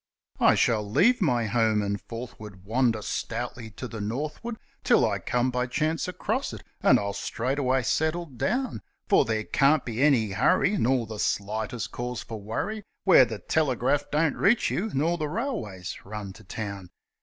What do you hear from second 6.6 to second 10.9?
and I'll straightway settle down, For there can't be any hurry,